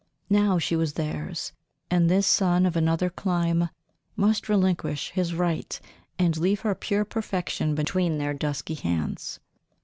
Now 0.31 0.57
she 0.57 0.75
was 0.75 0.93
theirs, 0.93 1.53
and 1.91 2.09
this 2.09 2.25
son 2.25 2.65
of 2.65 2.75
another 2.75 3.07
clime 3.07 3.69
must 4.15 4.49
relinquish 4.49 5.11
his 5.11 5.35
right, 5.35 5.79
and 6.17 6.35
leave 6.37 6.61
her 6.61 6.73
pure 6.73 7.05
perfection 7.05 7.75
between 7.75 8.17
their 8.17 8.33
dusky 8.33 8.73
hands. 8.73 9.39